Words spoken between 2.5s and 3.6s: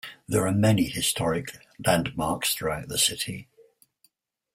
throughout the city.